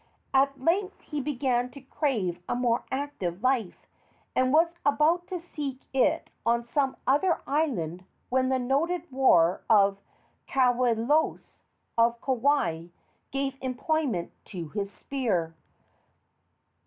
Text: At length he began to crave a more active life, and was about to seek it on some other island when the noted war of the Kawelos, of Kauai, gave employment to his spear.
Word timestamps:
At 0.33 0.59
length 0.59 0.99
he 1.01 1.21
began 1.21 1.69
to 1.73 1.79
crave 1.81 2.41
a 2.49 2.55
more 2.55 2.85
active 2.91 3.43
life, 3.43 3.85
and 4.35 4.51
was 4.51 4.73
about 4.83 5.27
to 5.27 5.37
seek 5.37 5.83
it 5.93 6.31
on 6.43 6.63
some 6.63 6.97
other 7.05 7.41
island 7.45 8.05
when 8.29 8.49
the 8.49 8.57
noted 8.57 9.11
war 9.11 9.61
of 9.69 9.97
the 10.47 10.53
Kawelos, 10.53 11.59
of 11.99 12.19
Kauai, 12.19 12.85
gave 13.29 13.57
employment 13.61 14.31
to 14.45 14.69
his 14.69 14.91
spear. 14.91 15.55